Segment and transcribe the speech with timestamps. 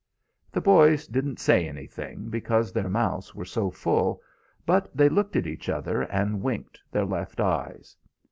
[0.51, 4.19] The boys didn't say anything, because their mouths were so full,
[4.65, 7.95] but they looked at each other and winked their left eyes.